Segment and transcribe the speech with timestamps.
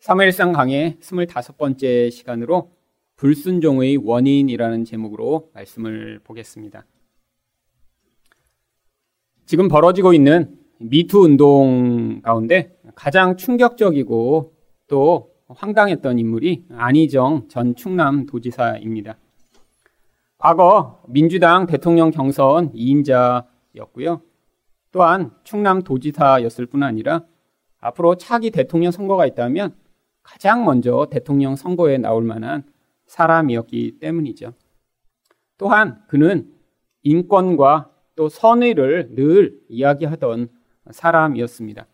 [0.00, 2.70] 사무엘상 강의 25번째 시간으로
[3.16, 6.86] 불순종의 원인이라는 제목으로 말씀을 보겠습니다.
[9.44, 14.54] 지금 벌어지고 있는 미투 운동 가운데 가장 충격적이고
[14.86, 19.18] 또 황당했던 인물이 안희정 전 충남 도지사입니다.
[20.38, 24.22] 과거 민주당 대통령 경선 2인자였고요.
[24.92, 27.26] 또한 충남 도지사였을 뿐 아니라
[27.80, 29.74] 앞으로 차기 대통령 선거가 있다면
[30.30, 32.62] 가장 먼저 대통령 선거에 나올 만한
[33.06, 34.52] 사람이었기 때문이죠.
[35.58, 36.54] 또한 그는
[37.02, 40.48] 인권과 또 선의를 늘 이야기하던
[40.92, 41.84] 사람이었습니다.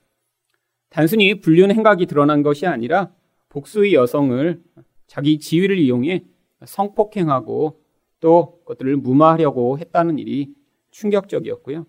[0.90, 3.10] 단순히 불륜 행각이 드러난 것이 아니라
[3.48, 4.62] 복수의 여성을
[5.06, 6.26] 자기 지위를 이용해
[6.62, 7.80] 성폭행하고
[8.20, 10.54] 또 그것들을 무마하려고 했다는 일이
[10.90, 11.86] 충격적이었고요.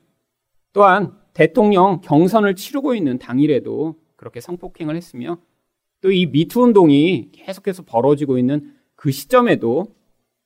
[0.72, 5.40] 또한 대통령 경선을 치르고 있는 당일에도 그렇게 성폭행을 했으며
[6.02, 9.96] 또 이 미투 운동이 계속해서 벌어지고 있는 그 시점에도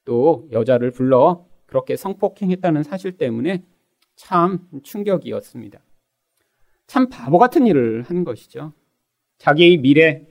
[0.06, 3.64] 또 여자를 불러 그렇게 성폭행했다는 사실 때문에
[4.16, 5.80] 참 충격이었습니다.
[6.88, 8.74] 참 바보 같은 일을 하는 것이죠.
[9.38, 10.28] 자기의 미래,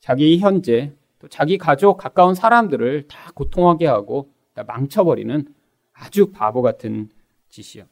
[0.00, 5.46] 자기의 현재, 또 자기 가족, 가까운 사람들을 다 고통하게 하고 다 망쳐버리는
[5.92, 7.10] 아주 바보 같은
[7.48, 7.84] 짓이요.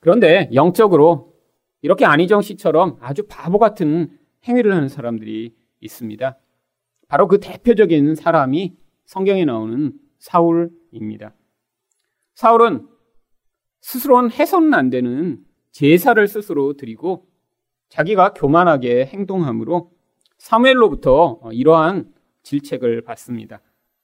[0.00, 1.34] 그런데 영적으로
[1.80, 6.38] 이렇게 안희정 씨처럼 아주 바보 같은 행위를 하는 사람들이 있습니다.
[7.08, 11.34] 바로 그 대표적인 사람이 성경에 나오는 사울입니다.
[12.34, 12.88] 사울은
[13.82, 17.26] 스스로는 해서는 안 되는 제사를 스스로 드리고
[17.88, 19.92] 자기가 교만하게 행동함으로
[20.38, 23.60] 사무엘로부터 이러한 질책을 받습니다.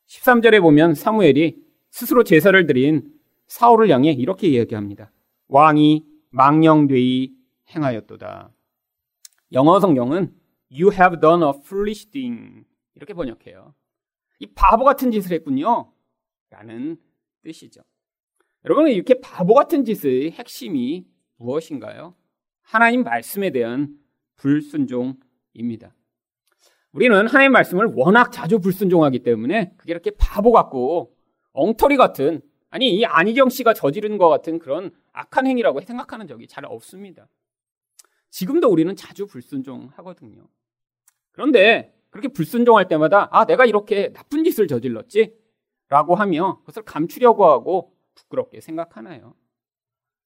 [0.06, 1.56] 13절에 보면 사무엘이
[1.90, 3.12] 스스로 제사를 드린
[3.46, 5.10] 사울을 향해 이렇게 이야기합니다.
[5.48, 7.32] 왕이 망령되이
[7.74, 8.50] 행하였도다.
[9.52, 10.34] 영어 성경은
[10.70, 12.64] You have done a foolish thing.
[12.94, 13.74] 이렇게 번역해요.
[14.40, 15.92] 이 바보 같은 짓을 했군요.
[16.50, 16.96] 라는
[17.42, 17.82] 뜻이죠.
[18.64, 21.06] 여러분, 이렇게 바보 같은 짓의 핵심이
[21.36, 22.14] 무엇인가요?
[22.62, 23.96] 하나님 말씀에 대한
[24.36, 25.94] 불순종입니다.
[26.92, 31.14] 우리는 하나님 말씀을 워낙 자주 불순종하기 때문에 그게 이렇게 바보 같고
[31.52, 32.40] 엉터리 같은
[32.70, 37.28] 아니 이 안희정 씨가 저지른 것 같은 그런 악한 행위라고 생각하는 적이 잘 없습니다.
[38.30, 40.46] 지금도 우리는 자주 불순종하거든요.
[41.38, 45.36] 그런데 그렇게 불순종할 때마다 아 내가 이렇게 나쁜 짓을 저질렀지
[45.88, 49.36] 라고 하며 그것을 감추려고 하고 부끄럽게 생각하나요?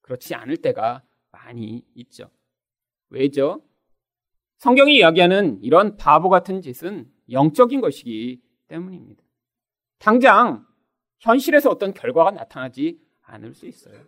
[0.01, 2.31] 그렇지 않을 때가 많이 있죠.
[3.11, 3.63] 왜죠?
[4.57, 9.23] 성경이 이야기하는 이런 바보 같은 짓은 영적인 것이기 때문입니다.
[9.99, 10.65] 당장
[11.19, 14.01] 현실에서 어떤 결과가 나타나지 않을 수 있어요.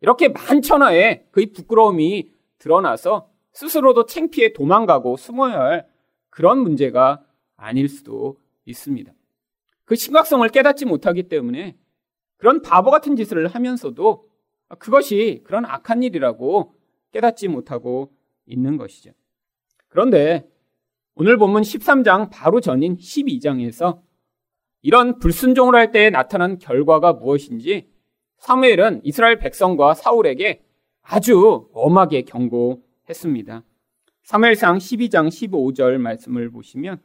[0.00, 5.93] 이렇게 만천하에 그의 부끄러움이 드러나서 스스로도 창피해 도망가고 숨어야 할
[6.34, 7.24] 그런 문제가
[7.56, 9.12] 아닐 수도 있습니다.
[9.84, 11.76] 그 심각성을 깨닫지 못하기 때문에
[12.38, 14.28] 그런 바보 같은 짓을 하면서도
[14.80, 16.74] 그것이 그런 악한 일이라고
[17.12, 18.12] 깨닫지 못하고
[18.46, 19.12] 있는 것이죠.
[19.86, 20.50] 그런데
[21.14, 24.00] 오늘 본문 13장 바로 전인 12장에서
[24.82, 27.88] 이런 불순종을 할때 나타난 결과가 무엇인지
[28.38, 30.64] 사무엘은 이스라엘 백성과 사울에게
[31.00, 33.62] 아주 엄하게 경고했습니다.
[34.24, 36.98] 사무엘상 12장 15절 말씀을 보시면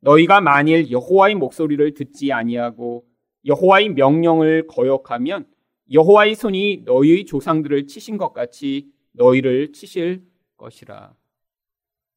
[0.00, 3.06] 너희가 만일 여호와의 목소리를 듣지 아니하고
[3.46, 5.46] 여호와의 명령을 거역하면
[5.92, 10.24] 여호와의 손이 너희의 조상들을 치신 것 같이 너희를 치실
[10.56, 11.14] 것이라.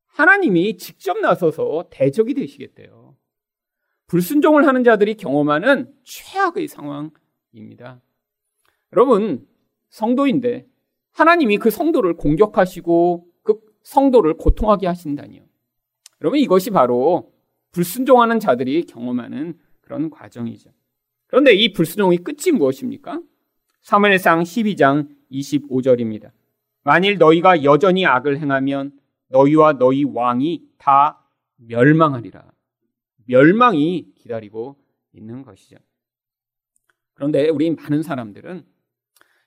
[0.07, 3.15] 하나님이 직접 나서서 대적이 되시겠대요.
[4.07, 8.01] 불순종을 하는 자들이 경험하는 최악의 상황입니다.
[8.91, 9.47] 여러분,
[9.89, 10.65] 성도인데
[11.11, 13.30] 하나님이 그 성도를 공격하시고 그
[13.83, 15.43] 성도를 고통하게 하신다니요.
[16.21, 17.33] 여러분, 이것이 바로
[17.71, 20.71] 불순종하는 자들이 경험하는 그런 과정이죠.
[21.27, 23.21] 그런데 이 불순종의 끝이 무엇입니까?
[23.81, 26.31] 사무엘상 12장 25절입니다.
[26.83, 28.91] 만일 너희가 여전히 악을 행하면
[29.29, 31.25] 너희와 너희 왕이 다
[31.57, 32.51] 멸망하리라.
[33.27, 34.77] 멸망이 기다리고
[35.13, 35.77] 있는 것이죠.
[37.13, 38.65] 그런데 우리 많은 사람들은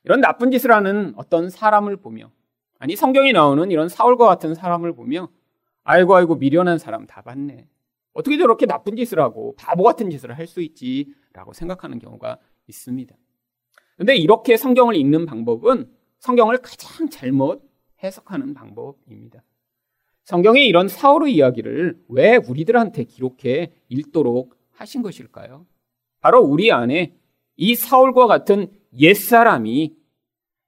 [0.05, 2.31] 이런 나쁜 짓을 하는 어떤 사람을 보며
[2.79, 5.29] 아니 성경에 나오는 이런 사울과 같은 사람을 보며
[5.85, 7.69] 아이고 아이고 미련한 사람 다 봤네.
[8.13, 12.39] 어떻게 저렇게 나쁜 짓을 하고 바보 같은 짓을 할 수 있지라고 생각하는 경우가
[12.69, 13.15] 있습니다.
[13.97, 17.69] 그런데 이렇게 성경을 읽는 방법은 성경을 가장 잘못
[18.03, 19.43] 해석하는 방법입니다.
[20.25, 25.67] 성경에 이런 사울의 이야기를 왜 우리들한테 기록해 읽도록 하신 것일까요?
[26.21, 27.15] 바로 우리 안에
[27.57, 28.69] 이 사울과 같은
[28.99, 29.95] 옛사람이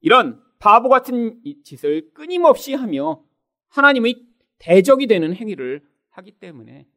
[0.02, 3.22] 이런 바보 같은 짓을 끊임없이 하며
[3.68, 4.26] 하나님의
[4.58, 5.80] 대적이 되는 행위를
[6.10, 6.88] 하기 때문에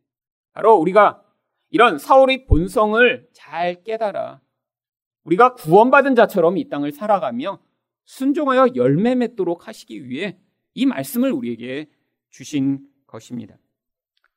[0.53, 1.21] 바로 우리가
[1.69, 4.41] 이런 사울의 본성을 잘 깨달아
[5.23, 7.59] 우리가 구원받은 자처럼 이 땅을 살아가며
[8.05, 10.39] 순종하여 열매 맺도록 하시기 위해
[10.73, 11.91] 이 말씀을 우리에게
[12.31, 13.55] 주신 것입니다.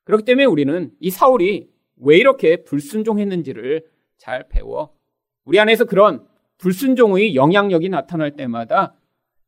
[0.03, 3.83] 그렇기 때문에 우리는 이 사울이 왜 이렇게 불순종했는지를
[4.17, 4.95] 잘 배워
[5.43, 6.23] 우리 안에서 그런
[6.59, 8.95] 불순종의 영향력이 나타날 때마다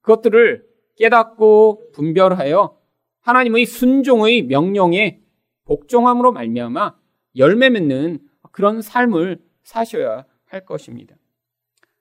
[0.05, 0.63] 그것들을
[0.97, 2.79] 깨닫고 분별하여
[3.21, 5.19] 하나님의 순종의 명령에
[5.65, 6.95] 복종함으로 말미암아
[7.37, 8.19] 열매 맺는
[8.51, 11.15] 그런 삶을 사셔야 할 것입니다.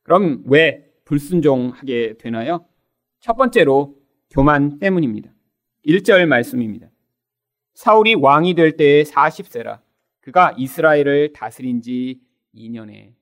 [0.02, 2.66] 그럼 왜 불순종하게 되나요?
[3.20, 3.96] 첫 번째로
[4.30, 5.30] 교만 때문입니다.
[5.86, 6.88] 1절 말씀입니다.
[7.72, 9.80] 사울이 왕이 될 때에 40세라
[10.20, 12.20] 그가 이스라엘을 다스린 지
[12.54, 13.14] 2년에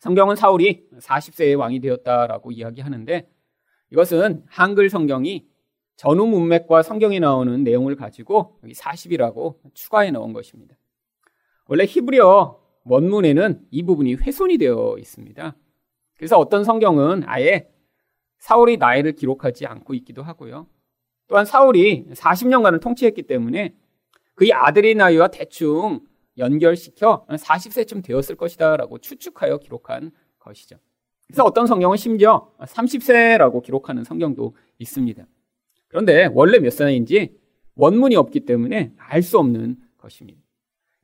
[0.00, 3.39] 성경은 사울이 40세에 왕이 되었다라고 이야기하는데
[3.90, 5.48] 이것은 한글 성경이
[5.96, 10.76] 전후 문맥과 성경에 나오는 내용을 가지고 여기 40이라고 추가해 넣은 것입니다.
[11.66, 15.56] 원래 히브리어 원문에는 이 부분이 훼손이 되어 있습니다.
[16.16, 17.68] 그래서 어떤 성경은 아예
[18.38, 20.66] 사울이 나이를 기록하지 않고 있기도 하고요.
[21.28, 23.74] 또한 사울이 40년간을 통치했기 때문에
[24.34, 26.00] 그의 아들의 나이와 대충
[26.38, 30.78] 연결시켜 40세쯤 되었을 것이다 라고 추측하여 기록한 것이죠.
[31.30, 35.24] 그래서 어떤 성경은 심지어 30세라고 기록하는 성경도 있습니다.
[35.88, 37.38] 그런데 원래 몇 살인지
[37.76, 40.40] 원문이 없기 때문에 알 수 없는 것입니다.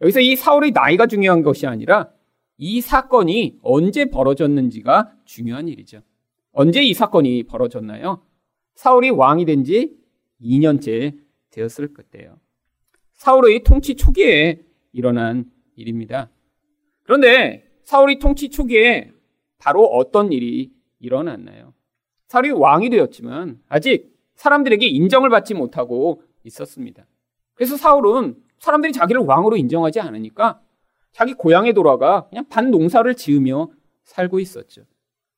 [0.00, 2.10] 여기서 이 사울의 나이가 중요한 것이 아니라
[2.58, 6.02] 이 사건이 언제 벌어졌는지가 중요한 일이죠.
[6.52, 8.22] 언제 이 사건이 벌어졌나요?
[8.74, 9.96] 사울이 왕이 된 지
[10.42, 11.16] 2년째
[11.50, 12.38] 되었을 그때요.
[13.14, 14.60] 사울의 통치 초기에
[14.92, 16.30] 일어난 일입니다.
[17.04, 19.12] 그런데 사울이 통치 초기에
[19.58, 20.70] 바로 어떤 일이
[21.00, 21.74] 일어났나요?
[22.28, 27.06] 사울이 왕이 되었지만 아직 사람들에게 인정을 받지 못하고 있었습니다.
[27.54, 30.60] 그래서 사울은 사람들이 자기를 왕으로 인정하지 않으니까
[31.12, 33.70] 자기 고향에 돌아가 그냥 반 농사를 지으며
[34.04, 34.82] 살고 있었죠.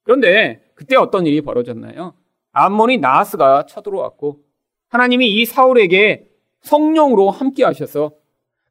[0.02, 2.14] 그런데 그때 어떤 일이 벌어졌나요?
[2.52, 4.42] 암몬이 나하스가 쳐들어왔고
[4.88, 6.28] 하나님이 이 사울에게
[6.62, 8.12] 성령으로 함께 하셔서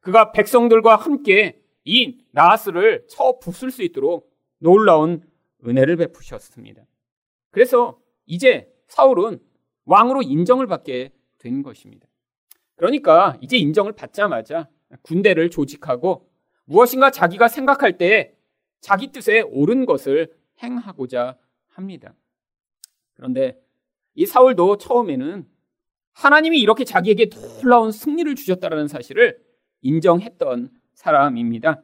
[0.00, 5.22] 그가 백성들과 함께 이 나하스를 쳐 부술 수 있도록 놀라운
[5.66, 6.82] 은혜를 베푸셨습니다.
[7.50, 9.40] 그래서 이제 사울은
[9.84, 12.06] 왕으로 인정을 받게 된 것입니다.
[12.76, 14.68] 그러니까 이제 인정을 받자마자
[15.02, 16.30] 군대를 조직하고
[16.64, 18.34] 무엇인가 자기가 생각할 때
[18.80, 20.32] 자기 뜻에 옳은 것을
[20.62, 21.36] 행하고자
[21.68, 22.14] 합니다.
[23.14, 23.58] 그런데
[24.14, 25.48] 이 사울도 처음에는
[26.12, 29.40] 하나님이 이렇게 자기에게 놀라운 승리를 주셨다는 사실을
[29.82, 31.82] 인정했던 사람입니다.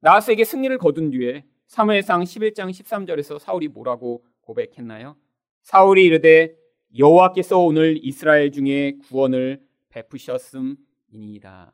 [0.00, 5.16] 나하스에게 승리를 거둔 뒤에 사무엘상 11장 13절에서 사울이 뭐라고 고백했나요?
[5.62, 6.54] 사울이 이르되
[6.96, 11.72] 여호와께서 오늘 이스라엘 중에 구원을 베푸셨음이니이다.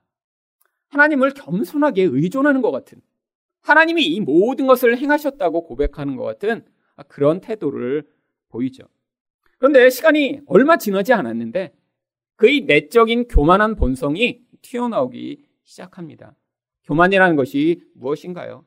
[0.88, 3.00] 하나님을 겸손하게 의존하는 것 같은
[3.60, 6.64] 하나님이 이 모든 것을 행하셨다고 고백하는 것 같은
[7.08, 8.06] 그런 태도를
[8.48, 8.84] 보이죠.
[9.58, 11.72] 그런데 시간이 얼마 지나지 않았는데
[12.36, 16.34] 그의 내적인 교만한 본성이 튀어나오기 시작합니다.
[16.84, 18.64] 교만이라는 것이 무엇인가요?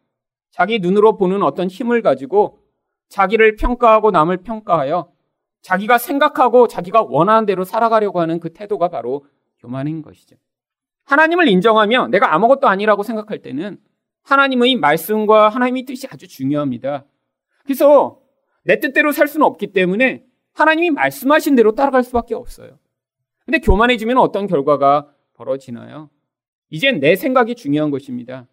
[0.55, 2.59] 자기 눈으로 보는 어떤 힘을 가지고
[3.09, 5.11] 자기를 평가하고 남을 평가하여
[5.61, 9.25] 자기가 생각하고 자기가 원하는 대로 살아가려고 하는 그 태도가 바로
[9.59, 10.37] 교만인 것이죠.
[11.03, 13.79] 하나님을 인정하며 내가 아무것도 아니라고 생각할 때는
[14.23, 17.03] 하나님의 말씀과 하나님의 뜻이 아주 중요합니다.
[17.65, 18.21] 그래서
[18.63, 22.79] 내 뜻대로 살 수는 없기 때문에 하나님이 말씀하신 대로 따라갈 수밖에 없어요.
[23.43, 26.09] 근데 교만해지면 어떤 결과가 벌어지나요?
[26.69, 28.47] 이젠 내 생각이 중요한 것입니다.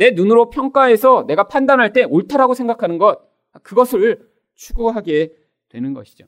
[0.00, 3.20] 내 눈으로 평가해서 내가 판단할 때 옳다라고 생각하는 것,
[3.62, 5.34] 그것을 추구하게
[5.68, 6.24] 되는 것이죠.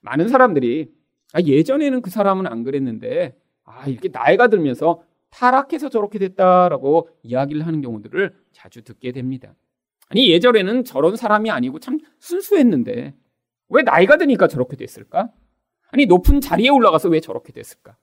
[0.00, 0.92] 많은 사람들이
[1.32, 7.80] 아, 예전에는 그 사람은 안 그랬는데 아, 이렇게 나이가 들면서 타락해서 저렇게 됐다라고 이야기를 하는
[7.80, 9.54] 경우들을 자주 듣게 됩니다.
[10.08, 13.14] 아니, 예전에는 저런 사람이 아니고 참 순수했는데
[13.68, 15.30] 왜 나이가 드니까 저렇게 됐을까?
[15.92, 17.96] 아니, 높은 자리에 올라가서 왜 저렇게 됐을까?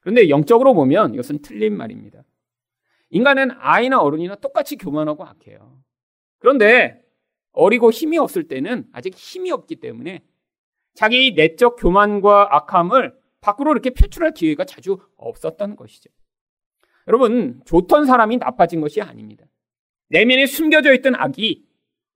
[0.00, 2.24] 그런데 영적으로 보면 이것은 틀린 말입니다.
[3.10, 5.82] 인간은 아이나 어른이나 똑같이 교만하고 악해요.
[6.38, 7.02] 그런데
[7.52, 10.22] 어리고 힘이 없을 때는 아직 힘이 없기 때문에
[10.94, 16.10] 자기 내적 교만과 악함을 밖으로 이렇게 표출할 기회가 자주 없었던 것이죠.
[17.06, 19.46] 여러분, 좋던 사람이 나빠진 것이 아닙니다.
[20.08, 21.64] 내면에 숨겨져 있던 악이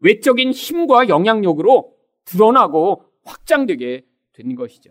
[0.00, 4.90] 외적인 힘과 영향력으로 드러나고 확장되게 된 것이죠.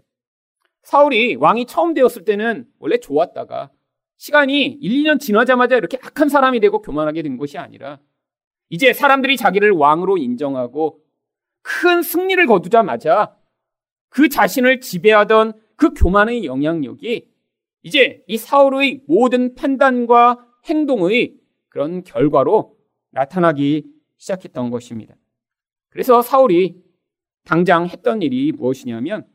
[0.84, 3.72] 사울이 왕이 처음 되었을 때는 원래 좋았다가
[4.22, 8.00] 시간이 1, 2년 지나자마자 이렇게 악한 사람이 되고 교만하게 된 것이 아니라
[8.70, 11.04] 이제 사람들이 자기를 왕으로 인정하고
[11.64, 13.36] 큰 승리를 거두자마자
[14.10, 17.32] 그 자신을 지배하던 그 교만의 영향력이
[17.82, 21.38] 이제 이 사울의 모든 판단과 행동의
[21.70, 22.78] 그런 결과로
[23.10, 23.88] 나타나기
[24.18, 25.16] 시작했던 것입니다.
[25.90, 26.80] 그래서 사울이
[27.44, 29.26] 당장 했던 일이 무엇이냐면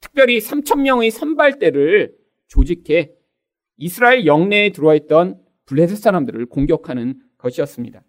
[0.00, 2.14] 특별히 3천 명의 선발대를
[2.48, 3.23] 조직해
[3.76, 8.02] 이스라엘 영내에 들어와 있던 블레셋 사람들을 공격하는 것이었습니다.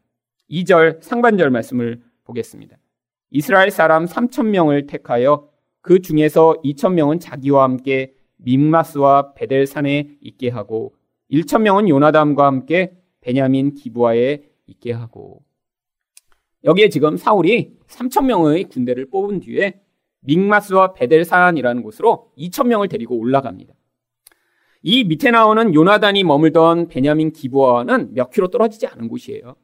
[0.50, 2.78] 2절 상반절 말씀을 보겠습니다.
[3.32, 5.50] 이스라엘 사람 3천 명을 택하여
[5.82, 10.94] 그 중에서 2천 명은 자기와 함께 민마스와 베델산에 있게 하고
[11.32, 15.44] 1천 명은 요나담과 함께 베냐민 기부아에 있게 하고
[16.64, 19.82] 여기에 지금 사울이 3천 명의 군대를 뽑은 뒤에
[20.22, 23.74] 믹마스와 베델산이라는 곳으로 2천 명을 데리고 올라갑니다.
[24.88, 29.56] 이 밑에 나오는 요나단이 머물던 베냐민 기부아는 몇 킬로 떨어지지 않은 곳이에요.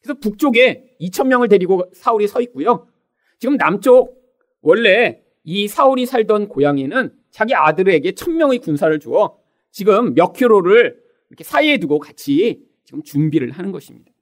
[0.00, 2.86] 그래서 북쪽에 2천 명을 데리고 사울이 서 있고요.
[3.40, 4.22] 지금 남쪽
[4.60, 9.40] 원래 이 사울이 살던 고향에는 자기 아들에게 천 명의 군사를 주어
[9.72, 10.96] 지금 몇 킬로를
[11.28, 14.12] 이렇게 사이에 두고 같이 지금 준비를 하는 것입니다.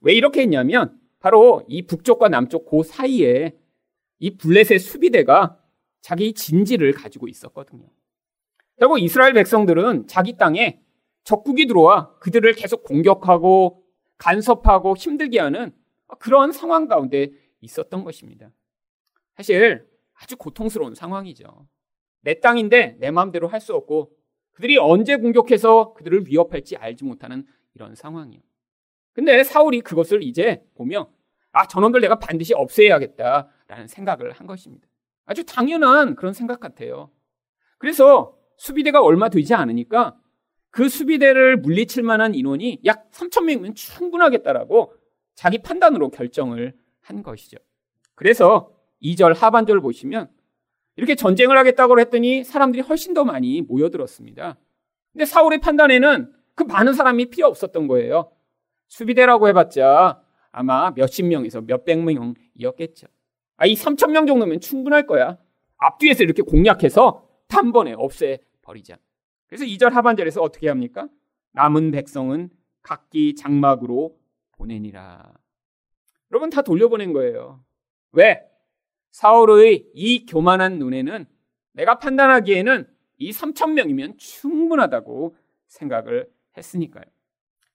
[0.00, 3.54] 왜 이렇게 했냐면 바로 이 북쪽과 남쪽 그 사이에
[4.18, 5.56] 이 블렛의 수비대가
[6.00, 7.86] 자기 진지를 가지고 있었거든요.
[8.78, 10.80] 그리고 이스라엘 백성들은 자기 땅에
[11.24, 13.82] 적국이 들어와 그들을 계속 공격하고
[14.18, 15.72] 간섭하고 힘들게 하는
[16.18, 17.30] 그런 상황 가운데
[17.60, 18.50] 있었던 것입니다.
[19.36, 21.66] 사실 아주 고통스러운 상황이죠.
[22.22, 24.12] 내 땅인데 내 마음대로 할 수 없고
[24.52, 28.40] 그들이 언제 공격해서 그들을 위협할지 알지 못하는 이런 상황이요.
[29.12, 31.10] 근데 사울이 그것을 이제 보며
[31.52, 34.86] 아, 저놈들 내가 반드시 없애야겠다라는 생각을 한 것입니다.
[35.26, 37.10] 아주 당연한 그런 생각 같아요.
[37.78, 40.16] 그래서 수비대가 얼마 되지 않으니까
[40.70, 44.94] 그 수비대를 물리칠 만한 인원이 약 3천 명이면 충분하겠다라고
[45.34, 47.56] 자기 판단으로 결정을 한 것이죠.
[48.14, 48.72] 그래서
[49.02, 50.28] 2절 하반절 보시면
[50.96, 54.58] 이렇게 전쟁을 하겠다고 했더니 사람들이 훨씬 더 많이 모여들었습니다.
[55.12, 58.32] 근데 사울의 판단에는 그 많은 사람이 필요 없었던 거예요.
[58.88, 63.06] 수비대라고 해봤자 아마 몇십 명에서 몇백 명이었겠죠.
[63.56, 65.38] 아, 이 3천 명 정도면 충분할 거야.
[65.76, 68.98] 앞뒤에서 이렇게 공략해서 단번에 없애 버리자.
[69.46, 71.08] 그래서 2절 하반절에서 어떻게 합니까?
[71.52, 72.50] 남은 백성은
[72.82, 74.16] 각기 장막으로
[74.52, 75.32] 보내니라.
[76.30, 77.64] 여러분 다 돌려보낸 거예요.
[78.12, 78.42] 왜?
[79.10, 81.24] 사울의 이 교만한 눈에는
[81.72, 85.34] 내가 판단하기에는 이 3천 명이면 충분하다고
[85.66, 87.04] 생각을 했으니까요.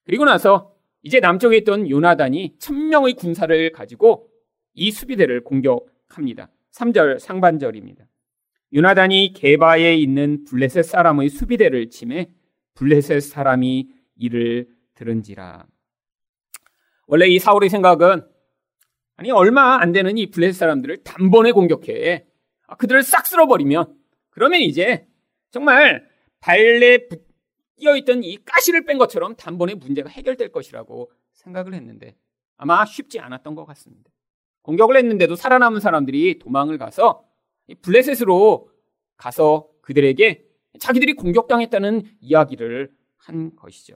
[0.04, 4.30] 그리고 나서 이제 남쪽에 있던 요나단이 천 명의 군사를 가지고
[4.74, 6.50] 이 수비대를 공격합니다.
[6.72, 8.06] 3절 상반절입니다.
[8.74, 12.32] 요나단이 게바에 있는 블레셋 사람의 수비대를 침해
[12.74, 15.68] 블레셋 사람이 이를 들은지라.
[17.06, 18.26] 원래 이 사울의 생각은
[19.16, 22.26] 아니 얼마 안 되는 이 블레셋 사람들을 단번에 공격해
[22.66, 23.96] 아, 그들을 싹 쓸어버리면
[24.32, 25.08] 그러면 이제
[25.52, 26.08] 정말
[26.40, 27.10] 발레
[27.78, 32.16] 끼어있던 이 가시를 뺀 것처럼 단번에 문제가 해결될 것이라고 생각을 했는데
[32.58, 34.12] 아마 쉽지 않았던 것 같습니다.
[34.64, 37.24] 공격을 했는데도 살아남은 사람들이 도망을 가서
[37.82, 38.70] 블레셋으로
[39.18, 40.46] 가서 그들에게
[40.80, 43.96] 자기들이 공격당했다는 이야기를 한 것이죠.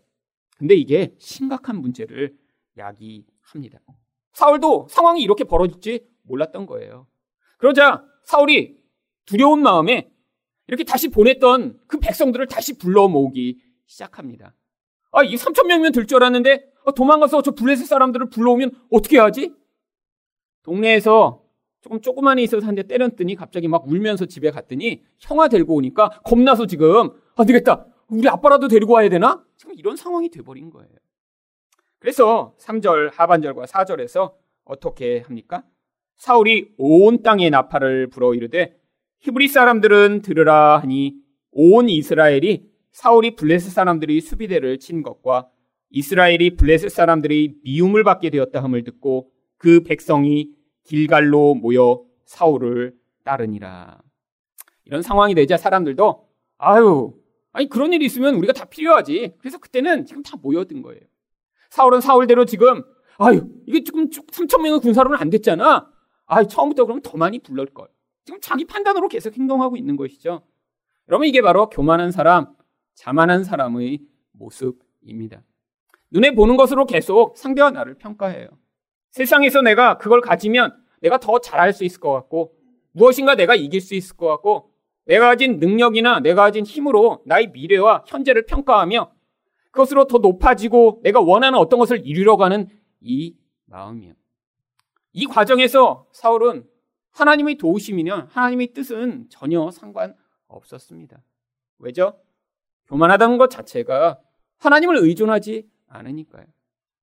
[0.57, 2.35] 근데 이게 심각한 문제를
[2.77, 3.79] 야기합니다.
[4.33, 7.07] 사울도 상황이 이렇게 벌어질지 몰랐던 거예요.
[7.57, 8.77] 그러자 사울이
[9.25, 10.09] 두려운 마음에
[10.67, 14.53] 이렇게 다시 보냈던 그 백성들을 다시 불러 모으기 시작합니다.
[15.11, 19.53] 아, 이 3천 명이면 될 줄 알았는데 아, 도망가서 저 블레셋 사람들을 불러오면 어떻게 하지?
[20.63, 21.43] 동네에서
[21.87, 26.65] 조금 조그만히 있어서 한 대 때렸더니 갑자기 막 울면서 집에 갔더니 형아 데리고 오니까 겁나서
[26.67, 29.43] 지금 아 되겠다 우리 아빠라도 데리고 와야 되나?
[29.55, 30.89] 지금 이런 상황이 돼버린 거예요.
[31.99, 34.33] 그래서 3절 하반절과 4절에서
[34.65, 35.63] 어떻게 합니까?
[36.17, 38.75] 사울이 온 땅에 나팔을 불어 이르되
[39.19, 41.15] 히브리 사람들은 들으라 하니
[41.51, 45.49] 온 이스라엘이 사울이 블레셋 사람들이 수비대를 친 것과
[45.91, 50.49] 이스라엘이 블레셋 사람들이 미움을 받게 되었다 함을 듣고 그 백성이
[50.87, 54.01] 길갈로 모여 사울을 따르니라.
[54.85, 56.27] 이런 상황이 되자 사람들도
[56.57, 57.13] 아유,
[57.51, 59.35] 아니 그런 일이 있으면 우리가 다 필요하지.
[59.37, 61.01] 그래서 그때는 지금 다 모여든 거예요.
[61.69, 62.83] 사울은 사울대로 지금
[63.19, 65.91] 아유, 이게 지금 3천 명의 군사로는 안 됐잖아.
[66.25, 67.87] 아, 처음부터 그럼 더 많이 불러올 걸.
[68.25, 70.41] 지금 자기 판단으로 계속 행동하고 있는 것이죠.
[71.09, 72.53] 여러분 이게 바로 교만한 사람,
[72.95, 73.99] 자만한 사람의
[74.33, 75.43] 모습입니다.
[76.11, 78.49] 눈에 보는 것으로 계속 상대와 나를 평가해요.
[79.11, 82.53] 세상에서 내가 그걸 가지면 내가 더 잘할 수 있을 것 같고
[82.91, 84.71] 무엇인가 내가 이길 수 있을 것 같고
[85.05, 89.11] 내가 가진 능력이나 내가 가진 힘으로 나의 미래와 현재를 평가하며
[89.71, 92.67] 그것으로 더 높아지고 내가 원하는 어떤 것을 이루려 가는
[92.99, 93.35] 이
[93.65, 94.13] 마음이요.
[95.13, 96.65] 이 과정에서 사울은
[97.11, 101.21] 하나님의 도우심이냐 하나님의 뜻은 전혀 상관없었습니다.
[101.79, 102.19] 왜죠?
[102.87, 104.19] 교만하다는 것 자체가
[104.57, 106.45] 하나님을 의존하지 않으니까요.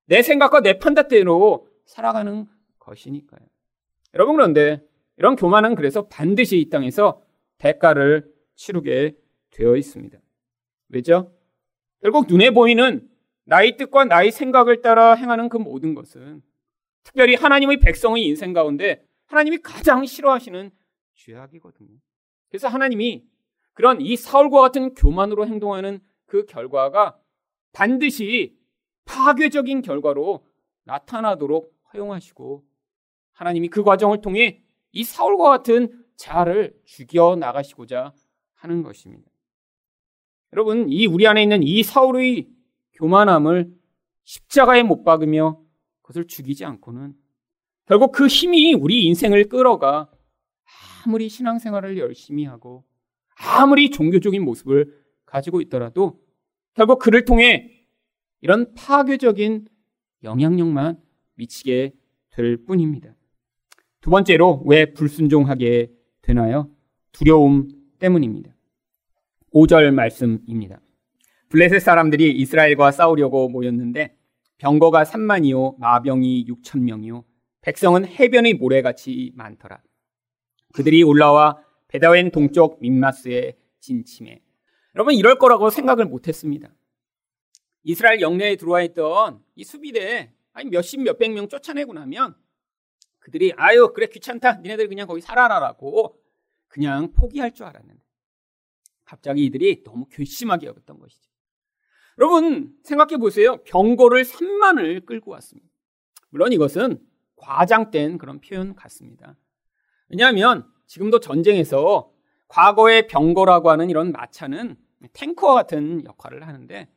[0.06, 2.46] 내 생각과 내 판단대로 살아가는
[2.78, 3.40] 것이니까요.
[4.14, 4.82] 여러분 그런데
[5.16, 7.22] 이런 교만은 그래서 반드시 이 땅에서
[7.58, 9.16] 대가를 치르게
[9.50, 10.18] 되어 있습니다.
[10.88, 11.32] 왜죠?
[12.00, 13.08] 결국 눈에 보이는
[13.44, 16.42] 나의 뜻과 나의 생각을 따라 행하는 그 모든 것은
[17.02, 20.70] 특별히 하나님의 백성의 인생 가운데 하나님이 가장 싫어하시는
[21.14, 21.98] 죄악이거든요.
[22.48, 23.24] 그래서 하나님이
[23.72, 27.18] 그런 이 사울과 같은 교만으로 행동하는 그 결과가
[27.72, 28.56] 반드시
[29.04, 30.46] 파괴적인 결과로
[30.84, 32.64] 나타나도록 허용하시고
[33.32, 38.12] 하나님이 그 과정을 통해 이 사울과 같은 자를 죽여 나가시고자
[38.54, 39.30] 하는 것입니다.
[40.52, 42.48] 여러분, 이 우리 안에 있는 이 사울의
[42.94, 43.74] 교만함을
[44.24, 45.60] 십자가에 못 박으며
[46.02, 47.14] 그것을 죽이지 않고는
[47.86, 50.10] 결국 그 힘이 우리 인생을 끌어가
[51.04, 52.84] 아무리 신앙생활을 열심히 하고
[53.36, 56.22] 아무리 종교적인 모습을 가지고 있더라도
[56.74, 57.70] 결국 그를 통해
[58.40, 59.66] 이런 파괴적인
[60.22, 61.03] 영향력만
[61.34, 61.92] 미치게
[62.30, 63.14] 될 뿐입니다.
[64.00, 66.70] 두 번째로 왜 불순종하게 되나요?
[67.12, 68.54] 두려움 때문입니다.
[69.54, 70.80] 5절 말씀입니다.
[71.48, 74.16] 블레셋 사람들이 이스라엘과 싸우려고 모였는데
[74.58, 77.24] 병거가 3만이요 마병이 6천 명이요
[77.62, 79.80] 백성은 해변의 모래같이 많더라.
[80.74, 84.42] 그들이 올라와 베다웬 동쪽 민마스에 진침해.
[84.94, 86.68] 여러분 이럴 거라고 생각을 못했습니다.
[87.84, 92.34] 이스라엘 영내에 들어와 있던 이 수비대 아니 몇십 몇백 명 쫓아내고 나면
[93.18, 96.20] 그들이 아유 그래 귀찮다 니네들 그냥 거기 살아라라고
[96.68, 98.02] 그냥 포기할 줄 알았는데
[99.04, 101.30] 갑자기 이들이 너무 괘씸하게 여겼던 것이죠.
[102.18, 103.62] 여러분 생각해 보세요.
[103.64, 105.68] 병거를 3만을 끌고 왔습니다.
[106.30, 106.98] 물론 이것은
[107.36, 109.36] 과장된 그런 표현 같습니다.
[110.08, 112.12] 왜냐하면 지금도 전쟁에서
[112.48, 114.76] 과거의 병거라고 하는 이런 마차는
[115.12, 116.88] 탱커와 같은 역할을 하는데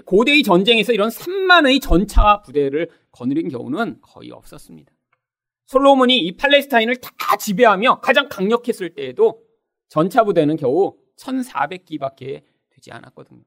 [0.00, 4.92] 고대의 전쟁에서 이런 3만의 전차 부대를 거느린 경우는 거의 없었습니다.
[5.66, 9.42] 솔로몬이 이 팔레스타인을 다 지배하며 가장 강력했을 때에도
[9.88, 13.42] 전차 부대는 겨우 1,400기밖에 되지 않았거든요.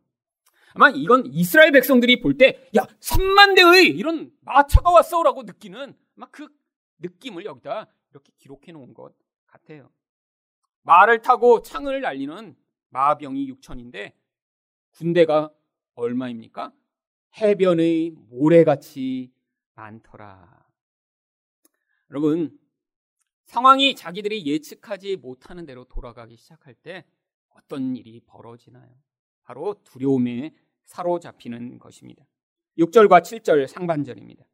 [0.75, 6.27] 아마 이건 이스라엘 백성들이 볼 때, 야, 3만 대의 이런 마차가 왔어 라고 느끼는 아마
[6.31, 6.47] 그
[6.99, 9.13] 느낌을 여기다 이렇게 기록해 놓은 것
[9.47, 9.89] 같아요.
[10.83, 12.55] 말을 타고 창을 날리는
[12.89, 14.13] 마병이 6천인데
[14.91, 15.51] 군대가
[15.95, 16.71] 얼마입니까?
[17.37, 19.31] 해변의 모래같이
[19.75, 20.65] 많더라.
[22.11, 22.57] 여러분,
[23.45, 27.05] 상황이 자기들이 예측하지 못하는 대로 돌아가기 시작할 때
[27.49, 28.89] 어떤 일이 벌어지나요?
[29.43, 30.53] 바로 두려움에
[30.85, 32.25] 사로잡히는 것입니다.
[32.77, 34.45] 6절과 7절 상반절입니다.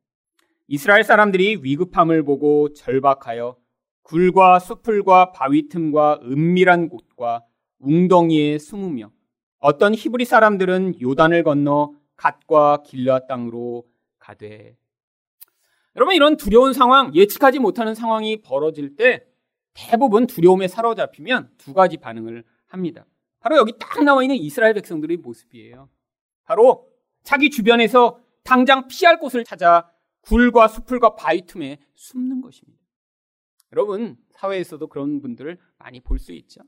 [0.68, 3.58] 이스라엘 사람들이 위급함을 보고 절박하여
[4.04, 7.46] 굴과 수풀과 바위 틈과 은밀한 곳과
[7.80, 9.12] 웅덩이에 숨으며
[9.62, 14.76] 어떤 히브리 사람들은 요단을 건너 갓과 길라 땅으로 가되
[15.96, 19.26] 여러분 이런 두려운 상황 예측하지 못하는 상황이 벌어질 때
[19.74, 23.06] 대부분 두려움에 사로잡히면 두 가지 반응을 합니다.
[23.40, 25.90] 바로 여기 딱 나와 있는 이스라엘 백성들의 모습이에요.
[26.44, 26.88] 바로
[27.24, 29.88] 자기 주변에서 당장 피할 곳을 찾아
[30.22, 32.82] 굴과 수풀과 바위 틈에 숨는 것입니다.
[33.74, 36.62] 여러분 사회에서도 그런 분들을 많이 볼 수 있죠.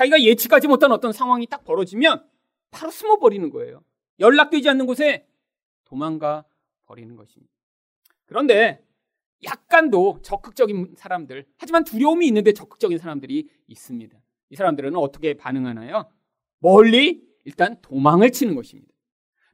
[0.00, 2.24] 자기가 예측하지 못한 어떤 상황이 딱 벌어지면
[2.70, 3.84] 바로 숨어버리는 거예요.
[4.18, 5.26] 연락되지 않는 곳에
[5.84, 6.46] 도망가
[6.86, 7.52] 버리는 것입니다.
[8.24, 8.82] 그런데
[9.44, 14.18] 약간도 적극적인 사람들, 하지만 두려움이 있는데 적극적인 사람들이 있습니다.
[14.48, 16.10] 이 사람들은 어떻게 반응하나요?
[16.60, 18.94] 멀리 일단 도망을 치는 것입니다.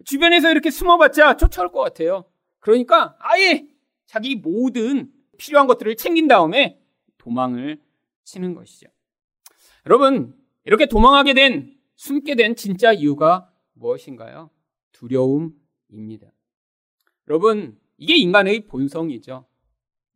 [0.04, 2.24] 주변에서 이렇게 숨어봤자 쫓아올 것 같아요.
[2.60, 3.66] 그러니까 아예
[4.06, 6.78] 자기 모든 필요한 것들을 챙긴 다음에
[7.18, 7.80] 도망을
[8.22, 8.86] 치는 것이죠.
[9.86, 14.50] 여러분, 이렇게 도망하게 된, 숨게 된 진짜 이유가 무엇인가요?
[14.92, 16.28] 두려움입니다.
[17.28, 19.46] 여러분, 이게 인간의 본성이죠.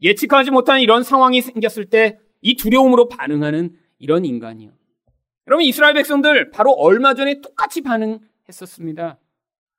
[0.02, 4.72] 예측하지 못한 이런 상황이 생겼을 때 이 두려움으로 반응하는 이런 인간이요.
[5.46, 9.18] 여러분, 이스라엘 백성들 바로 얼마 전에 똑같이 반응했었습니다.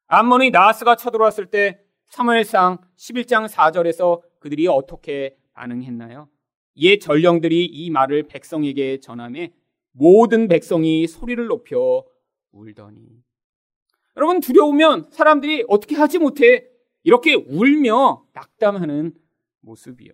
[0.08, 6.28] 암몬의 나하스가 쳐들어왔을 때 사무엘상 11장 4절에서 그들이 어떻게 반응했나요?
[6.78, 9.54] 옛 전령들이 이 말을 백성에게 전함에
[9.92, 12.04] 모든 백성이 소리를 높여
[12.52, 13.24] 울더니.
[14.18, 16.66] 여러분, 두려우면 사람들이 어떻게 하지 못해
[17.04, 19.14] 이렇게 울며 낙담하는
[19.62, 20.12] 모습이요.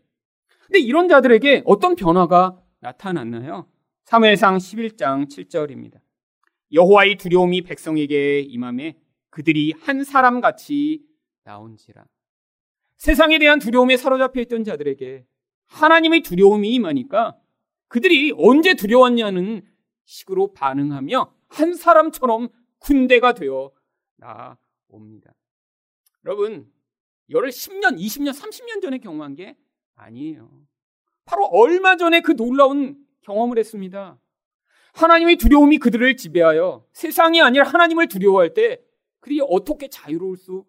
[0.66, 3.68] 근데 이런 자들에게 어떤 변화가 나타났나요?
[4.06, 6.00] 3회상 11장 7절입니다.
[6.74, 8.98] 여호와의 두려움이 백성에게 임함에
[9.30, 11.02] 그들이 한 사람 같이
[11.44, 12.06] 나온지라.
[12.98, 15.26] 세상에 대한 두려움에 사로잡혀 있던 자들에게
[15.68, 17.38] 하나님의 두려움이 임하니까
[17.88, 19.62] 그들이 언제 두려웠냐는
[20.06, 23.72] 식으로 반응하며 한 사람처럼 군대가 되어
[24.18, 25.34] 나옵니다.
[26.26, 26.72] 여러분,
[27.28, 29.58] 이거를 10년, 20년, 30년 전에 경험한 게
[29.96, 30.50] 아니에요.
[31.26, 34.20] 바로 얼마 전에 그 놀라운 경험을 했습니다.
[34.94, 38.82] 하나님의 두려움이 그들을 지배하여 세상이 아니라 하나님을 두려워할 때
[39.20, 40.66] 그들이 어떻게 자유로울 수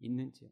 [0.00, 0.50] 있는지.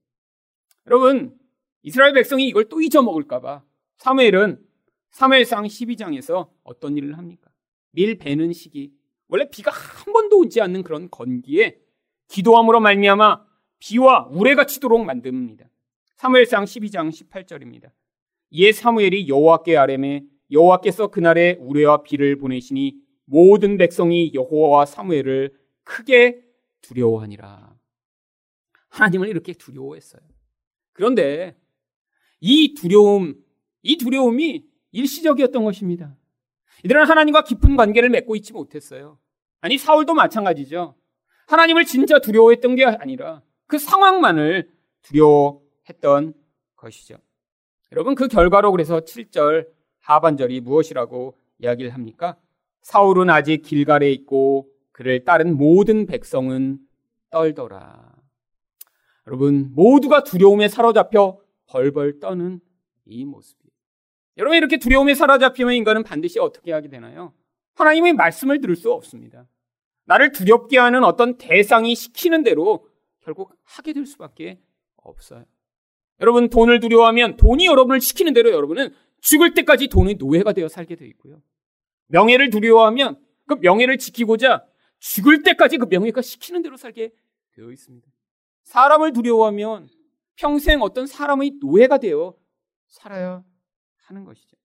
[0.87, 1.39] 여러분,
[1.83, 3.63] 이스라엘 백성이 이걸 또 잊어먹을까봐
[3.99, 4.67] 사무엘은
[5.11, 7.51] 사무엘상 12장에서 어떤 일을 합니까?
[7.93, 8.93] 밀 베는 시기.
[9.29, 11.79] 원래 비가 한 번도 오지 않는 그런 건기에
[12.29, 13.45] 기도함으로 말미암아
[13.79, 15.69] 비와 우레가 치도록 만듭니다.
[16.17, 17.91] 사무엘상 12장 18절입니다.
[18.51, 26.43] 이에 사무엘이 여호와께 아뢰매 여호와께서 그날에 우레와 비를 보내시니 모든 백성이 여호와와 사무엘을 크게
[26.83, 27.77] 두려워하니라.
[28.89, 30.23] 하나님을 이렇게 두려워했어요.
[30.93, 31.57] 그런데
[32.41, 33.37] 이 두려움,
[33.83, 36.17] 이 두려움이 일시적이었던 것입니다.
[36.85, 39.19] 이들은 하나님과 깊은 관계를 맺고 있지 못했어요.
[39.61, 40.95] 아니, 사울도 마찬가지죠.
[41.47, 44.71] 하나님을 진짜 두려워했던 게 아니라 그 상황만을
[45.03, 46.35] 두려워했던
[46.77, 47.17] 것이죠.
[47.93, 49.67] 여러분, 그 결과로 그래서 7절
[50.01, 52.39] 하반절이 무엇이라고 이야기를 합니까?
[52.83, 56.79] 사울은 아직 길갈에 있고 그를 따른 모든 백성은
[57.31, 58.15] 떨더라.
[59.27, 62.61] 여러분, 모두가 두려움에 사로잡혀 벌벌 떠는
[63.07, 63.70] 이 모습이에요.
[64.41, 67.35] 여러분, 이렇게 두려움에 사로잡히면 인간은 반드시 어떻게 하게 되나요?
[67.75, 69.47] 하나님의 말씀을 들을 수 없습니다.
[70.07, 72.89] 나를 두렵게 하는 어떤 대상이 시키는 대로
[73.21, 74.59] 결국 하게 될 수밖에
[74.97, 75.45] 없어요.
[76.23, 81.07] 여러분, 돈을 두려워하면 돈이 여러분을 시키는 대로 여러분은 죽을 때까지 돈의 노예가 되어 살게 되어
[81.09, 81.43] 있고요.
[82.07, 84.65] 명예를 두려워하면 그 명예를 지키고자
[85.01, 87.13] 죽을 때까지 그 명예가 시키는 대로 살게
[87.53, 88.09] 되어 있습니다.
[88.63, 89.91] 사람을 두려워하면
[90.37, 92.35] 평생 어떤 사람의 노예가 되어
[92.89, 93.45] 살아야
[94.11, 94.57] 하는 것이죠.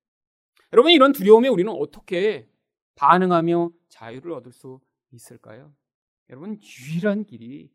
[0.74, 2.50] 여러분, 이런 두려움에 우리는 어떻게
[2.96, 4.80] 반응하며 자유를 얻을 수
[5.12, 5.74] 있을까요?
[6.30, 7.70] 여러분, 유일한 길이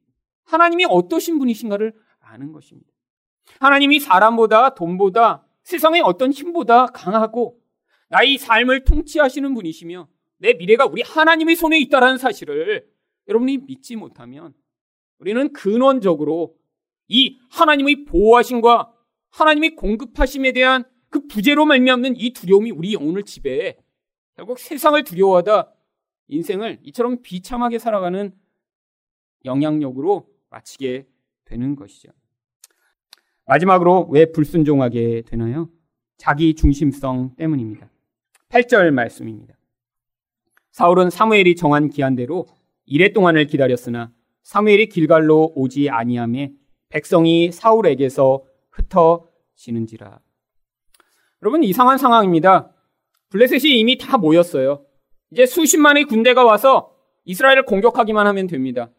[0.44, 2.90] 하나님이 어떠신 분이신가를 아는 것입니다.
[3.60, 7.60] 하나님이 사람보다 돈보다 세상의 어떤 힘보다 강하고
[8.08, 12.88] 나의 삶을 통치하시는 분이시며 내 미래가 우리 하나님의 손에 있다라는 사실을
[13.28, 14.54] 여러분이 믿지 못하면
[15.18, 16.56] 우리는 근원적으로
[17.08, 18.92] 이 하나님의 보호하심과
[19.30, 23.76] 하나님의 공급하심에 대한 그 부재로 말미암는 이 두려움이 우리 영혼을 지배해
[24.36, 25.72] 결국 세상을 두려워하다
[26.28, 28.32] 인생을 이처럼 비참하게 살아가는
[29.44, 31.06] 영향력으로 마치게
[31.44, 32.10] 되는 것이죠.
[33.46, 35.68] 마지막으로 왜 불순종하게 되나요?
[36.16, 37.90] 자기 중심성 때문입니다.
[38.48, 39.54] 8절 말씀입니다.
[40.70, 42.46] 사울은 사무엘이 정한 기한대로
[42.84, 46.52] 이래 동안을 기다렸으나 사무엘이 길갈로 오지 아니함에
[46.88, 50.20] 백성이 사울에게서 흩어지는지라.
[51.42, 52.72] 여러분 이상한 상황입니다.
[53.30, 54.84] 블레셋이 이미 다 모였어요.
[55.30, 58.90] 이제 수십만의 군대가 와서 이스라엘을 공격하기만 하면 됩니다.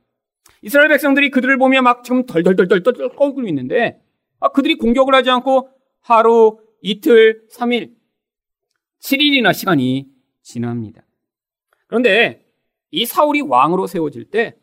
[0.61, 4.01] 이스라엘 백성들이 그들을 보며 막 지금 덜덜덜덜 떨고 있는데
[4.39, 5.69] 아, 그들이 공격을 하지 않고
[6.01, 7.93] 하루, 이틀, 3일,
[9.01, 10.07] 7일이나 시간이
[10.41, 11.03] 지납니다.
[11.87, 12.45] 그런데
[12.91, 14.55] 이 사울이 왕으로 세워질 때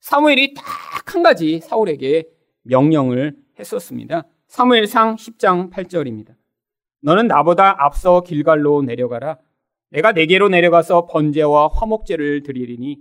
[0.00, 2.28] 사무엘이 딱 한 가지 사울에게
[2.62, 4.26] 명령을 했었습니다.
[4.46, 6.36] 사무엘상 10장 8절입니다.
[7.00, 9.38] 너는 나보다 앞서 길갈로 내려가라.
[9.90, 12.98] 내가 내게로 내려가서 번제와 화목제를 드리리니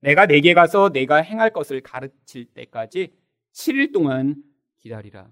[0.00, 3.12] 내가 내게 가서 내가 행할 것을 가르칠 때까지
[3.52, 4.36] 7일 동안
[4.78, 5.28] 기다리라.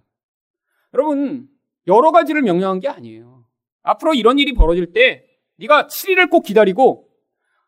[0.94, 1.48] 여러분,
[1.86, 3.46] 여러 가지를 명령한 게 아니에요.
[3.82, 5.26] 앞으로 이런 일이 벌어질 때
[5.56, 7.08] 네가 7일을 꼭 기다리고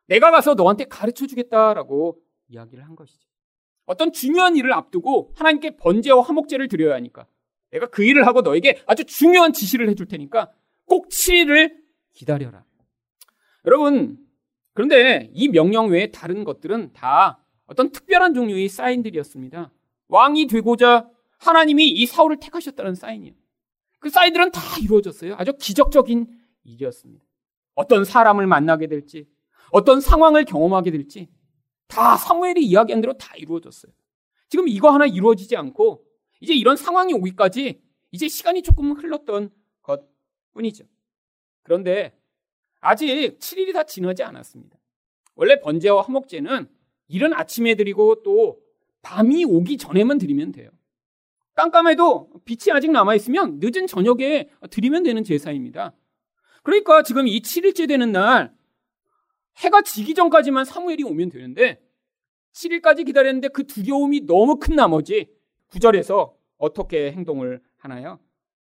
[0.07, 3.29] 내가 가서 너한테 가르쳐 주겠다라고 이야기를 한 것이죠.
[3.87, 7.27] 어떤 중요한 일을 앞두고 하나님께 번제와 화목제를 드려야 하니까
[7.71, 10.51] 내가 그 일을 하고 너에게 아주 중요한 지시를 해줄 테니까
[10.87, 11.77] 꼭 7일을
[12.13, 12.65] 기다려라.
[13.67, 14.19] 여러분,
[14.75, 19.71] 그런데 이 명령 외에 다른 것들은 다 어떤 특별한 종류의 사인들이었습니다.
[20.09, 23.35] 왕이 되고자 하나님이 이 사울을 택하셨다는 사인이에요.
[24.01, 25.35] 그 사인들은 다 이루어졌어요.
[25.39, 26.27] 아주 기적적인
[26.65, 27.25] 일이었습니다.
[27.75, 29.29] 어떤 사람을 만나게 될지,
[29.71, 31.29] 어떤 상황을 경험하게 될지,
[31.87, 33.93] 다 사무엘이 이야기한 대로 다 이루어졌어요.
[34.49, 36.05] 지금 이거 하나 이루어지지 않고,
[36.41, 39.51] 이제 이런 상황이 오기까지 이제 시간이 조금 흘렀던
[39.83, 40.03] 것
[40.53, 40.85] 뿐이죠.
[41.63, 42.17] 그런데
[42.81, 44.79] 아직 7일이 다 지나지 않았습니다.
[45.35, 46.69] 원래 번제와 화목제는
[47.09, 48.61] 이른 아침에 드리고 또
[49.03, 50.71] 밤이 오기 전에만 드리면 돼요.
[51.55, 55.95] 깜깜해도 빛이 아직 남아있으면 늦은 저녁에 드리면 되는 제사입니다.
[56.63, 58.55] 그러니까 지금 이 7일째 되는 날
[59.59, 61.83] 해가 지기 전까지만 사무엘이 오면 되는데
[62.53, 65.29] 7일까지 기다렸는데 그 두려움이 너무 큰 나머지
[65.71, 68.19] 구절에서 어떻게 행동을 하나요?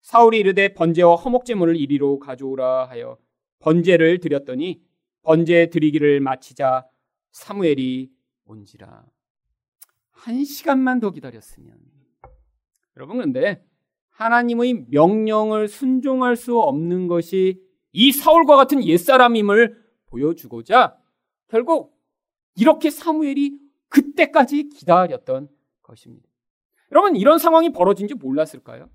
[0.01, 3.19] 사울이 이르되 번제와 허목제물을 이리로 가져오라 하여
[3.61, 4.83] 번제를 드렸더니
[5.23, 6.87] 번제 드리기를 마치자
[7.33, 8.11] 사무엘이
[8.47, 9.05] 온지라.
[10.11, 11.79] 한 시간만 더 기다렸으면.
[12.97, 13.65] 여러분, 그런데
[14.11, 20.99] 하나님의 명령을 순종할 수 없는 것이 이 사울과 같은 옛사람임을 보여주고자
[21.47, 21.97] 결국
[22.57, 23.59] 이렇게 사무엘이
[23.89, 25.49] 그때까지 기다렸던
[25.83, 26.28] 것입니다.
[26.93, 28.89] 여러분, 이런 상황이 벌어진 지 몰랐을까요?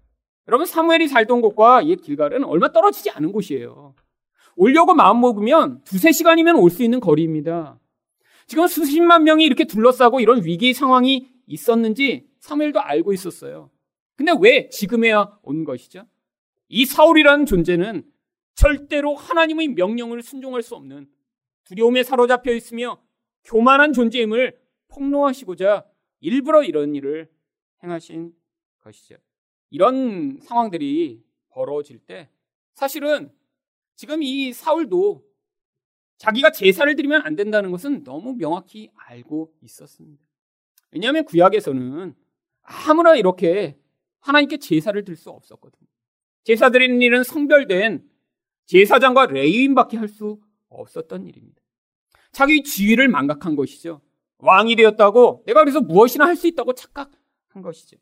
[0.48, 3.96] 여러분, 사무엘이 살던 곳과 옛 길갈은 얼마 떨어지지 않은 곳이에요.
[4.56, 7.80] 오려고 마음 먹으면 두세 시간이면 올 수 있는 거리입니다.
[8.46, 13.72] 지금 수십만 명이 이렇게 둘러싸고 이런 위기 상황이 있었는지 사무엘도 알고 있었어요.
[14.16, 16.06] 근데 왜 지금에야 온 것이죠?
[16.68, 18.04] 이 사울이라는 존재는
[18.56, 21.08] 절대로 하나님의 명령을 순종할 수 없는
[21.64, 23.00] 두려움에 사로잡혀 있으며
[23.46, 24.58] 교만한 존재임을
[24.90, 25.86] 폭로하시고자
[26.20, 27.30] 일부러 이런 일을
[27.84, 28.34] 행하신
[28.82, 29.16] 것이죠.
[29.70, 32.30] 이런 상황들이 벌어질 때
[32.74, 33.32] 사실은
[33.96, 35.24] 지금 이 사울도
[36.18, 40.24] 자기가 제사를 드리면 안 된다는 것은 너무 명확히 알고 있었습니다.
[40.92, 42.16] 왜냐하면 구약에서는
[42.62, 43.78] 아무나 이렇게
[44.20, 45.88] 하나님께 제사를 드릴 수 없었거든요.
[46.44, 48.10] 제사 드리는 일은 성별된
[48.66, 51.62] 제사장과 레위인밖에 할 수 없었던 일입니다.
[52.32, 54.02] 자기 지위를 망각한 것이죠.
[54.40, 57.12] 왕이 되었다고 내가 그래서 무엇이나 할 수 있다고 착각
[57.54, 57.98] 한 것이죠.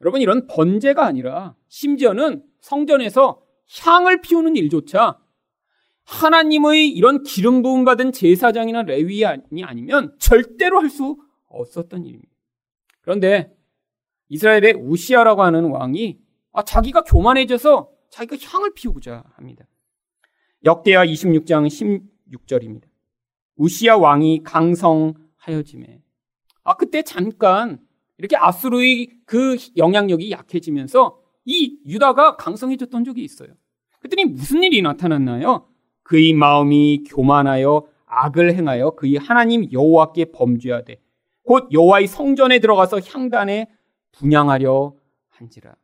[0.00, 3.40] 여러분 이런 번제가 아니라 심지어는 성전에서
[3.82, 5.18] 향을 피우는 일조차
[6.04, 11.16] 하나님의 이런 기름 부음 받은 제사장이나 레위안이 아니면 절대로 할 수
[11.48, 12.30] 없었던 일입니다.
[13.00, 13.54] 그런데
[14.28, 16.18] 이스라엘의 우시아라고 하는 왕이
[16.52, 19.66] 아, 자기가 교만해져서 자기가 향을 피우고자 합니다.
[20.64, 22.84] 역대하 26장 16절입니다.
[23.56, 26.02] 우시아 왕이 강성하여짐에
[26.64, 27.78] 아 그때 잠깐
[28.18, 33.48] 이렇게 아수르의 그 영향력이 약해지면서 이 유다가 강성해졌던 적이 있어요.
[33.98, 35.68] 그랬더니 무슨 일이 나타났나요?
[36.02, 41.00] 그의 마음이 교만하여 악을 행하여 그의 하나님 여호와께 범죄하되
[41.42, 43.68] 곧 여호와의 성전에 들어가서 향단에
[44.12, 44.94] 분양하려
[45.30, 45.74] 한지라.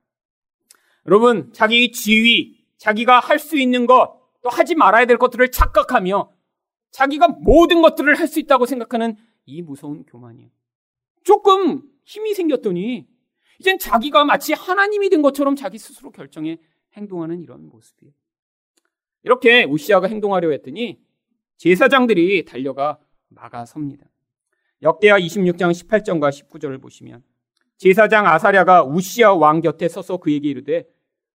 [1.07, 6.31] 여러분, 자기 지위, 자기가 할 수 있는 것, 또 하지 말아야 될 것들을 착각하며
[6.93, 9.16] 자기가 모든 것들을 할 수 있다고 생각하는
[9.47, 10.51] 이 무서운 교만이에요.
[11.31, 13.07] 조금 힘이 생겼더니
[13.61, 16.59] 이젠 자기가 마치 하나님이 된 것처럼 자기 스스로 결정해
[16.95, 18.12] 행동하는 이런 모습이에요.
[19.23, 21.01] 이렇게 우시아가 행동하려 했더니
[21.57, 24.07] 제사장들이 달려가 막아섭니다.
[24.83, 27.23] 역대하 26장 18절과 19절을 보시면
[27.77, 30.85] 제사장 아사랴가 우시아 왕 곁에 서서 그에게 이르되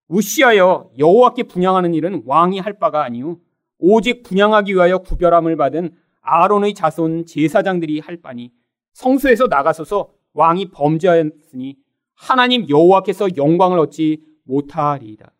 [0.10, 3.39] 우시아여 여호와께 분양하는 일은 왕이 할 바가 아니요
[3.77, 8.51] 오직 분양하기 위하여 구별함을 받은 아론의 자손 제사장들이 할 바니
[8.95, 11.77] 성수에서 나가서서 왕이 범죄하였으니
[12.13, 15.31] 하나님 여호와께서 영광을 얻지 못하리이다.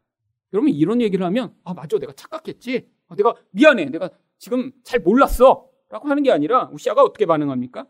[0.54, 2.88] 여러분 이런 얘기를 하면 아 맞아 내가 착각했지.
[3.08, 3.86] 아, 내가 미안해.
[3.86, 5.70] 내가 지금 잘 몰랐어.
[5.90, 7.88] 라고 하는 게 아니라 우시아가 어떻게 반응합니까?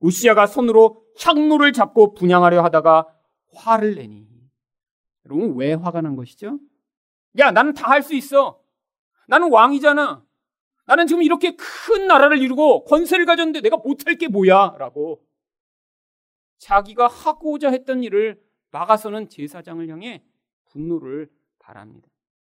[0.00, 3.06] 우시아가 손으로 향로를 잡고 분양하려 하다가
[3.54, 4.26] 화를 내니.
[5.26, 6.58] 여러분 왜 화가 난 것이죠?
[7.38, 8.60] 야 나는 다 할 수 있어.
[9.28, 10.24] 나는 왕이잖아.
[10.86, 14.76] 나는 지금 이렇게 큰 나라를 이루고 권세를 가졌는데 내가 못할 게 뭐야?
[14.78, 15.24] 라고
[16.58, 20.22] 자기가 하고자 했던 일을 막아서는 제사장을 향해
[20.66, 22.08] 분노를 바랍니다.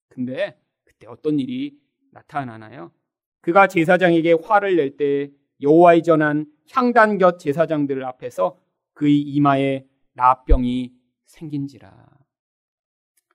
[0.09, 1.79] 근데 그때 어떤 일이
[2.11, 2.93] 나타나나요?
[3.41, 8.59] 그가 제사장에게 화를 낼 때 여호와의 전한 향단 곁 제사장들 앞에서
[8.95, 10.93] 그의 이마에 나병이
[11.27, 12.09] 생긴지라.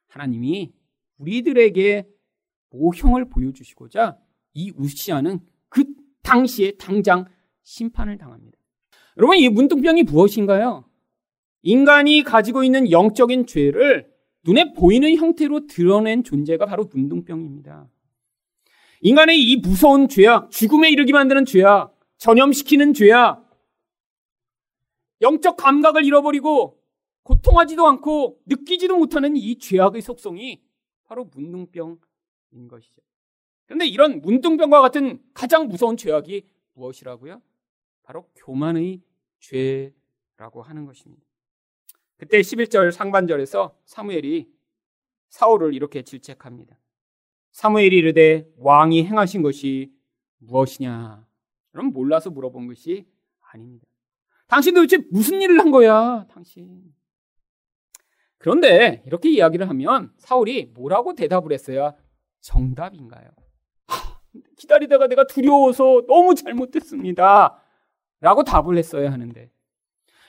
[0.08, 0.74] 하나님이
[1.18, 2.08] 우리들에게
[2.72, 4.18] 모형을 보여주시고자
[4.54, 5.84] 이 우시아는 그
[6.24, 7.26] 당시에 당장
[7.64, 8.58] 심판을 당합니다.
[9.18, 10.86] 여러분, 이 문둥병이 무엇인가요?
[11.62, 14.10] 인간이 가지고 있는 영적인 죄를
[14.44, 17.90] 눈에 보이는 형태로 드러낸 존재가 바로 문둥병입니다.
[19.02, 23.50] 인간의 이 무서운 죄악, 죽음에 이르게 만드는 죄악, 전염시키는 죄악,
[25.22, 26.80] 영적 감각을 잃어버리고
[27.24, 30.62] 고통하지도 않고 느끼지도 못하는 이 죄악의 속성이
[31.06, 31.98] 바로 문둥병인
[32.70, 33.02] 것이죠.
[33.70, 37.40] 그런데 이런 문둥병과 같은 가장 무서운 죄악이 무엇이라고요?
[38.02, 39.04] 바로 교만의
[39.38, 41.24] 죄라고 하는 것입니다.
[42.18, 44.52] 그때 11절 상반절에서 사무엘이
[45.30, 46.80] 사울을 이렇게 질책합니다.
[47.52, 49.94] 사무엘이 이르되 왕이 행하신 것이
[50.40, 51.28] 무엇이냐?
[51.72, 53.08] 그럼 몰라서 물어본 것이
[53.52, 53.86] 아닙니다.
[54.48, 56.92] 당신 도대체 무슨 일을 한 거야, 당신?
[58.40, 61.96] 그런데 이렇게 이야기를 하면 사울이 뭐라고 대답을 했어야
[62.40, 63.30] 정답인가요?
[64.34, 67.62] 하, 기다리다가 내가 두려워서 너무 잘못했습니다.
[68.22, 69.50] 라고 답을 했어야 하는데.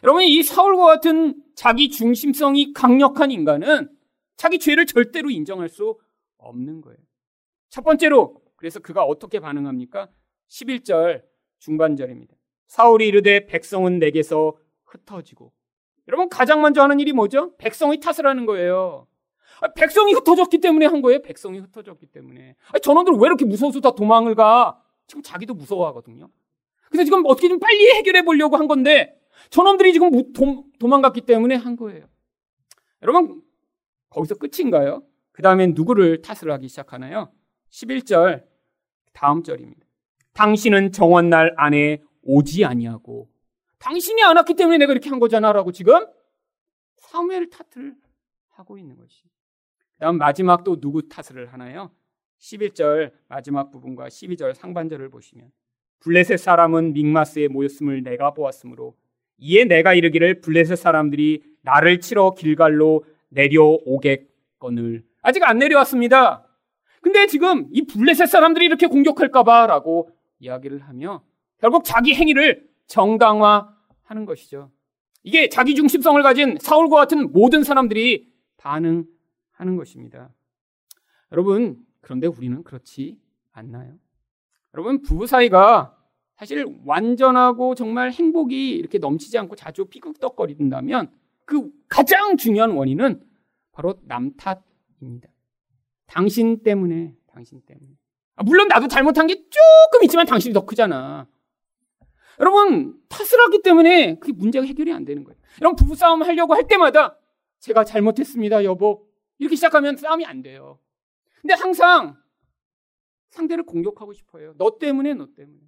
[0.03, 3.91] 여러분, 이 사울과 같은 자기 중심성이 강력한 인간은
[4.37, 5.99] 자기 죄를 절대로 인정할 수
[6.39, 6.99] 없는 거예요.
[7.69, 10.09] 첫 번째로, 그래서 그가 어떻게 반응합니까?
[10.49, 11.23] 11절
[11.59, 12.35] 중반절입니다.
[12.67, 15.53] 사울이 이르되 백성은 내게서 흩어지고.
[16.09, 17.57] 여러분 가장 먼저 하는 일이 뭐죠?
[17.59, 19.07] 백성의 탓을 하는 거예요.
[19.61, 21.23] 아, 백성이 흩어졌기 때문에 한 거예요.
[21.23, 22.57] 백성이 흩어졌기 때문에.
[22.73, 24.83] 아, 저놈들 왜 이렇게 무서워서 다 도망을 가?
[25.07, 26.29] 지금 자기도 무서워하거든요.
[26.89, 29.21] 그래서 지금 어떻게 좀 빨리 해결해 보려고 한 건데
[29.51, 32.07] 저놈들이 지금 도, 도망갔기 때문에 한 거예요.
[33.03, 33.43] 여러분
[34.11, 35.03] 거기서 끝인가요?
[35.33, 37.33] 그 다음엔 누구를 탓을 하기 시작하나요?
[37.71, 38.45] 11절
[39.13, 39.87] 다음 절입니다.
[40.33, 43.29] 당신은 정원날 안에 오지 아니하고
[43.79, 46.07] 당신이 안 왔기 때문에 내가 이렇게 한 거잖아라고 지금
[46.97, 47.95] 사무엘 탓을
[48.51, 49.25] 하고 있는 것이.
[50.01, 51.91] 다음 마지막 또 누구 탓을 하나요?
[52.41, 55.51] 11절 마지막 부분과 12절 상반절을 보시면
[56.01, 58.97] 블레셋 사람은 믹마스에 모였음을 내가 보았으므로
[59.37, 66.47] 이에 내가 이르기를 블레셋 사람들이 나를 치러 길갈로 내려오겠거늘 아직 안 내려왔습니다.
[67.03, 71.23] 근데 지금 이 블레셋 사람들이 이렇게 공격할까봐라고 이야기를 하며
[71.59, 74.71] 결국 자기 행위를 정당화하는 것이죠.
[75.23, 79.05] 이게 자기 중심성을 가진 사울과 같은 모든 사람들이 반응
[79.61, 80.31] 하는 것입니다.
[81.33, 83.21] 여러분, 그런데 우리는 그렇지
[83.53, 83.95] 않나요?
[84.75, 85.97] 여러분, 부부 사이가
[86.37, 91.13] 사실 완전하고 정말 행복이 이렇게 넘치지 않고 자주 삐걱떡거린다면
[91.45, 93.23] 그 가장 중요한 원인은
[93.73, 95.29] 바로 남 탓입니다.
[96.07, 97.93] 당신 때문에, 당신 때문에.
[98.37, 101.29] 아, 물론 나도 잘못한 게 조금 있지만 당신이 더 크잖아.
[102.39, 105.39] 여러분, 탓을 하기 때문에 그 문제가 해결이 안 되는 거예요.
[105.61, 107.19] 여러분, 부부싸움 하려고 할 때마다
[107.59, 109.10] 제가 잘못했습니다, 여보.
[109.41, 110.79] 이렇게 시작하면 싸움이 안 돼요.
[111.41, 112.17] 근데 항상
[113.31, 114.55] 상대를 공격하고 싶어요.
[114.59, 115.61] 너 때문에, 너 때문에.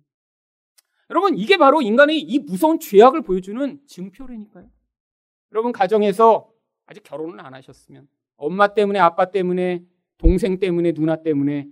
[1.11, 4.71] 여러분, 이게 바로 인간의 이 무서운 죄악을 보여주는 증표라니까요.
[5.53, 6.53] 여러분, 가정에서
[6.87, 9.85] 아직 결혼을 안 하셨으면 엄마 때문에, 아빠 때문에,
[10.19, 11.67] 동생 때문에, 누나 때문에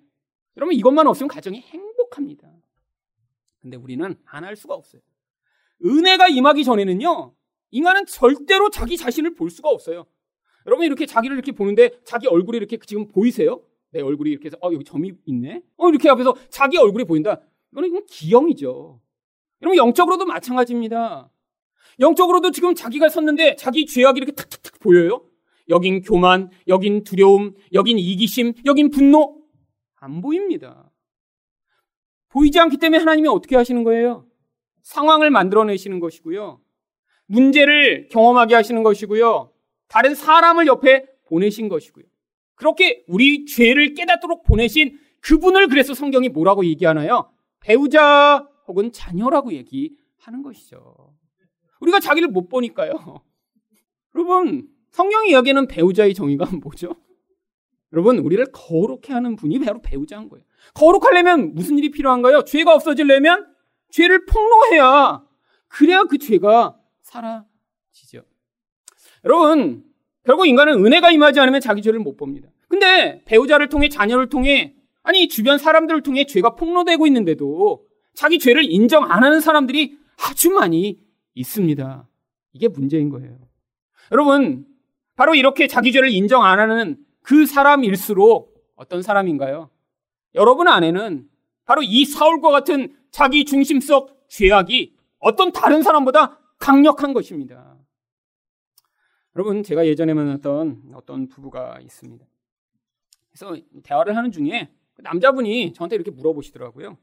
[0.56, 2.50] 여러분, 이것만 없으면 가정이 행복합니다.
[3.60, 5.02] 근데 우리는 안 할 수가 없어요.
[5.84, 7.34] 은혜가 임하기 전에는요,
[7.72, 10.06] 인간은 절대로 자기 자신을 볼 수가 없어요.
[10.66, 13.62] 여러분 이렇게 자기를 이렇게 보는데 자기 얼굴이 이렇게 지금 보이세요?
[13.90, 15.62] 내 얼굴이 이렇게 해서 어 여기 점이 있네.
[15.76, 17.40] 어 이렇게 앞에서 자기 얼굴이 보인다.
[17.72, 19.00] 이거는 이건 기형이죠.
[19.62, 21.30] 여러분 영적으로도 마찬가지입니다.
[21.98, 25.24] 영적으로도 지금 자기가 섰는데 자기 죄악이 이렇게 탁탁탁 보여요.
[25.68, 29.42] 여긴 교만, 여긴 두려움, 여긴 이기심, 여긴 분노
[29.96, 30.90] 안 보입니다.
[32.30, 34.26] 보이지 않기 때문에 하나님이 어떻게 하시는 거예요?
[34.82, 36.60] 상황을 만들어내시는 것이고요.
[37.26, 39.52] 문제를 경험하게 하시는 것이고요.
[39.90, 42.04] 다른 사람을 옆에 보내신 것이고요.
[42.54, 47.30] 그렇게 우리 죄를 깨닫도록 보내신 그분을 그래서 성경이 뭐라고 얘기하나요?
[47.58, 51.14] 배우자 혹은 자녀라고 얘기하는 것이죠.
[51.80, 52.92] 우리가 자기를 못 보니까요.
[54.14, 56.94] 여러분, 성경이 이야기하는 배우자의 정의가 뭐죠?
[57.92, 60.44] 여러분, 우리를 거룩해 하는 분이 바로 배우자인 거예요.
[60.74, 62.44] 거룩하려면 무슨 일이 필요한가요?
[62.44, 63.52] 죄가 없어지려면
[63.90, 65.24] 죄를 폭로해야
[65.66, 68.22] 그래야 그 죄가 사라지죠.
[69.24, 69.84] 여러분,
[70.24, 72.48] 결국 인간은 은혜가 임하지 않으면 자기 죄를 못 봅니다.
[72.68, 79.10] 근데 배우자를 통해 자녀를 통해 아니 주변 사람들을 통해 죄가 폭로되고 있는데도 자기 죄를 인정
[79.10, 81.00] 안 하는 사람들이 아주 많이
[81.34, 82.06] 있습니다.
[82.52, 83.38] 이게 문제인 거예요.
[84.12, 84.66] 여러분,
[85.16, 89.70] 바로 이렇게 자기 죄를 인정 안 하는 그 사람일수록 어떤 사람인가요?
[90.34, 91.28] 여러분 안에는
[91.64, 97.69] 바로 이 사울과 같은 자기 중심적 죄악이 어떤 다른 사람보다 강력한 것입니다.
[99.36, 102.26] 여러분, 제가 예전에 만났던 어떤 부부가 있습니다.
[103.30, 106.98] 그래서 대화를 하는 중에 그 남자분이 저한테 이렇게 물어보시더라고요.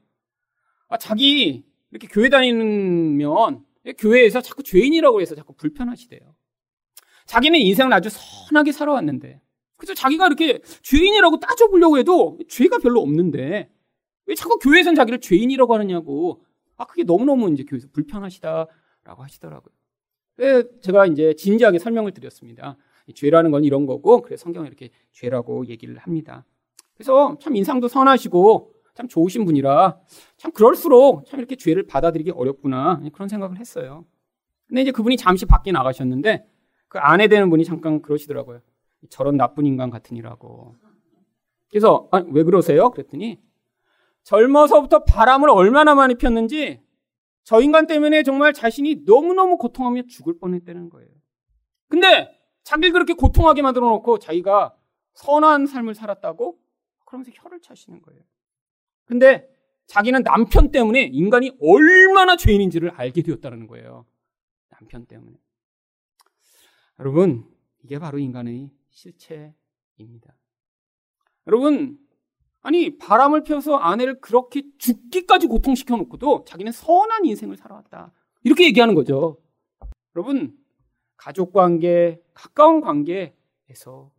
[0.88, 3.64] 아, 자기 이렇게 교회 다니면
[3.98, 6.34] 교회에서 자꾸 죄인이라고 해서 자꾸 불편하시대요.
[7.26, 9.40] 자기는 인생을 아주 선하게 살아왔는데
[9.76, 13.70] 그래서 자기가 이렇게 죄인이라고 따져보려고 해도 죄가 별로 없는데
[14.26, 16.42] 왜 자꾸 교회에선 자기를 죄인이라고 하느냐고
[16.76, 19.77] 아 그게 너무너무 이제 교회에서 불편하시다라고 하시더라고요.
[20.80, 22.76] 제가 이제 진지하게 설명을 드렸습니다.
[23.14, 26.44] 죄라는 건 이런 거고 그래서 성경에 이렇게 죄라고 얘기를 합니다.
[26.94, 29.98] 그래서 참 인상도 선하시고 참 좋으신 분이라
[30.36, 34.04] 참 그럴수록 참 이렇게 죄를 받아들이기 어렵구나 그런 생각을 했어요.
[34.66, 36.46] 근데 이제 그분이 잠시 밖에 나가셨는데
[36.88, 38.60] 그 아내 되는 분이 잠깐 그러시더라고요.
[39.08, 40.74] 저런 나쁜 인간 같으니라고.
[41.70, 42.90] 그래서 아, 왜 그러세요?
[42.90, 43.40] 그랬더니
[44.24, 46.80] 젊어서부터 바람을 얼마나 많이 폈는지
[47.48, 51.08] 저 인간 때문에 정말 자신이 너무너무 고통하며 죽을 뻔했다는 거예요.
[51.88, 52.30] 근데
[52.64, 54.76] 자기를 그렇게 고통하게 만들어 놓고 자기가
[55.14, 56.58] 선한 삶을 살았다고
[57.06, 58.20] 그러면서 혀를 차시는 거예요.
[59.06, 59.48] 근데
[59.86, 64.04] 자기는 남편 때문에 인간이 얼마나 죄인인지를 알게 되었다는 거예요.
[64.68, 65.38] 남편 때문에.
[67.00, 67.50] 여러분,
[67.82, 70.36] 이게 바로 인간의 실체입니다.
[71.46, 71.98] 여러분,
[72.62, 78.12] 아니, 바람을 펴서 아내를 그렇게 죽기까지 고통시켜 놓고도 자기는 선한 인생을 살아왔다.
[78.42, 79.38] 이렇게 얘기하는 거죠.
[80.16, 80.56] 여러분,
[81.16, 84.10] 가족 관계, 가까운 관계에서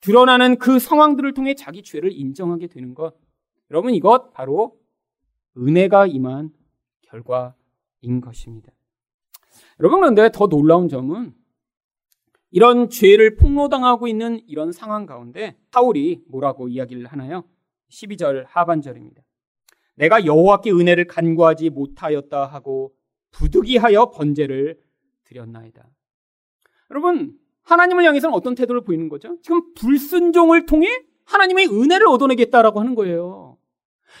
[0.00, 3.14] 드러나는 그 상황들을 통해 자기 죄를 인정하게 되는 것.
[3.70, 4.78] 여러분, 이것 바로
[5.56, 6.50] 은혜가 임한
[7.02, 8.72] 결과인 것입니다.
[9.78, 11.34] 여러분, 그런데 더 놀라운 점은
[12.50, 17.44] 이런 죄를 폭로당하고 있는 이런 상황 가운데 사울이 뭐라고 이야기를 하나요?
[17.90, 19.22] 12절 하반절입니다.
[19.96, 22.94] 내가 여호와께 은혜를 간구하지 못하였다 하고
[23.32, 24.80] 부득이하여 번제를
[25.24, 25.86] 드렸나이다.
[26.90, 29.36] 여러분, 하나님을 향해서는 어떤 태도를 보이는 거죠?
[29.42, 30.88] 지금 불순종을 통해
[31.24, 33.58] 하나님의 은혜를 얻어내겠다라고 하는 거예요.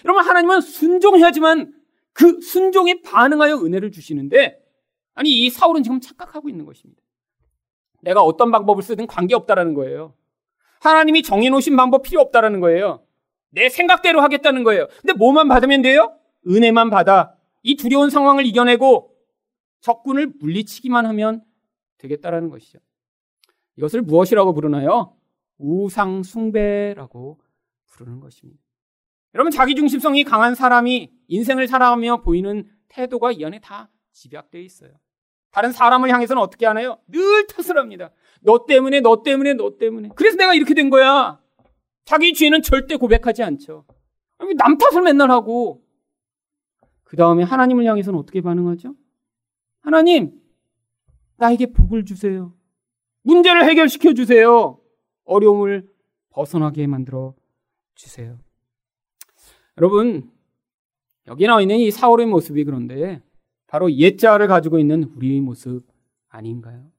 [0.04, 1.72] 여러분, 하나님은 순종해야지만
[2.12, 4.62] 그 순종에 반응하여 은혜를 주시는데,
[5.14, 7.02] 아니, 이 사울은 지금 착각하고 있는 것입니다.
[8.02, 10.14] 내가 어떤 방법을 쓰든 관계없다라는 거예요.
[10.80, 13.04] 하나님이 정해놓으신 방법 필요 없다라는 거예요.
[13.50, 14.88] 내 생각대로 하겠다는 거예요.
[15.00, 16.16] 근데 뭐만 받으면 돼요?
[16.48, 17.36] 은혜만 받아.
[17.62, 19.14] 이 두려운 상황을 이겨내고
[19.80, 21.44] 적군을 물리치기만 하면
[21.98, 22.78] 되겠다라는 것이죠.
[23.76, 25.16] 이것을 무엇이라고 부르나요?
[25.58, 27.38] 우상숭배라고
[27.86, 28.60] 부르는 것입니다.
[29.34, 34.90] 여러분, 자기중심성이 강한 사람이 인생을 살아가며 보이는 태도가 이 안에 다 집약되어 있어요.
[35.50, 36.98] 다른 사람을 향해서는 어떻게 하나요?
[37.08, 38.10] 늘 탓을 합니다.
[38.40, 40.10] 너 때문에, 너 때문에, 너 때문에.
[40.14, 41.40] 그래서 내가 이렇게 된 거야.
[42.04, 43.84] 자기 죄는 절대 고백하지 않죠.
[44.56, 45.82] 남 탓을 맨날 하고.
[47.04, 48.94] 그 다음에 하나님을 향해서는 어떻게 반응하죠?
[49.80, 50.40] 하나님,
[51.36, 52.54] 나에게 복을 주세요.
[53.22, 54.80] 문제를 해결시켜 주세요.
[55.24, 55.88] 어려움을
[56.30, 57.34] 벗어나게 만들어
[57.94, 58.38] 주세요.
[59.78, 60.30] 여러분,
[61.26, 63.22] 여기 나와 있는 이 사울의 모습이 그런데
[63.66, 65.86] 바로 옛자를 가지고 있는 우리의 모습
[66.28, 66.90] 아닌가요?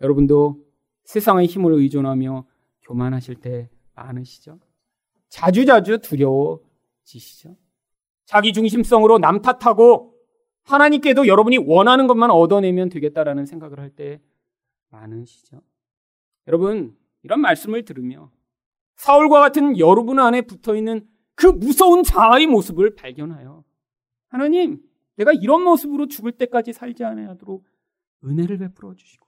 [0.00, 0.64] 여러분도
[1.04, 2.46] 세상의 힘을 의존하며
[2.82, 3.68] 교만하실 때
[4.04, 4.58] 많으시죠?
[5.28, 7.56] 자주자주 두려워지시죠?
[8.24, 10.14] 자기 중심성으로 남 탓하고
[10.62, 14.20] 하나님께도 여러분이 원하는 것만 얻어내면 되겠다라는 생각을 할 때
[14.90, 15.62] 많으시죠?
[16.48, 18.30] 여러분, 이런 말씀을 들으며
[18.96, 23.64] 사울과 같은 여러분 안에 붙어 있는 그 무서운 자아의 모습을 발견하여
[24.28, 24.80] 하나님,
[25.16, 27.64] 내가 이런 모습으로 죽을 때까지 살지 않아도록
[28.24, 29.26] 은혜를 베풀어 주시고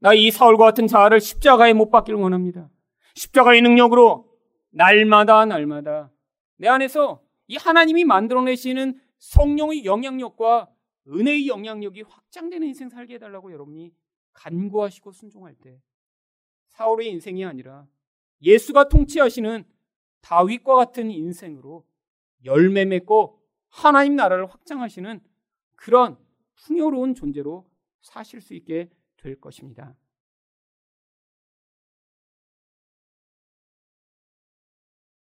[0.00, 2.68] 나 이 사울과 같은 자아를 십자가에 못 박기를 원합니다.
[3.14, 4.28] 십자가의 능력으로
[4.70, 6.12] 날마다 날마다
[6.56, 10.70] 내 안에서 이 하나님이 만들어내시는 성령의 영향력과
[11.08, 13.92] 은혜의 영향력이 확장되는 인생 살게 해달라고 여러분이
[14.32, 15.80] 간구하시고 순종할 때
[16.68, 17.86] 사울의 인생이 아니라
[18.42, 19.64] 예수가 통치하시는
[20.22, 21.86] 다윗과 같은 인생으로
[22.44, 25.20] 열매 맺고 하나님 나라를 확장하시는
[25.76, 26.16] 그런
[26.56, 27.68] 풍요로운 존재로
[28.00, 29.94] 사실 수 있게 될 것입니다.